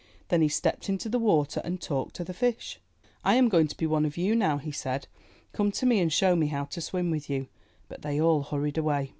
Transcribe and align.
Then 0.29 0.41
he 0.41 0.47
stepped 0.49 0.89
into 0.89 1.09
the 1.09 1.19
water 1.19 1.61
and 1.63 1.79
talked 1.79 2.15
to 2.15 2.23
the 2.23 2.33
fish, 2.33 2.79
"I 3.23 3.35
am 3.35 3.49
going 3.49 3.67
to 3.67 3.77
be 3.77 3.85
one 3.85 4.03
of 4.03 4.17
you 4.17 4.35
now," 4.35 4.57
he 4.57 4.71
said. 4.71 5.05
''Come 5.53 5.71
to 5.75 5.85
me 5.85 5.99
and 5.99 6.11
show 6.11 6.35
me 6.35 6.47
how 6.47 6.65
to 6.65 6.81
swim 6.81 7.11
with 7.11 7.29
you." 7.29 7.49
But 7.87 8.01
they 8.01 8.19
all 8.19 8.41
hurried 8.41 8.79
away. 8.79 9.09